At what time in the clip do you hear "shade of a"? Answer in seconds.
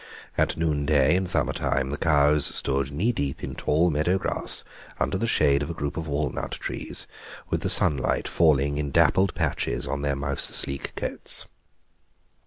5.27-5.75